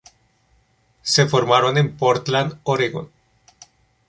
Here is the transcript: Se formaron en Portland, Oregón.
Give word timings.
Se 1.03 1.27
formaron 1.27 1.77
en 1.77 1.95
Portland, 1.95 2.57
Oregón. 2.63 3.11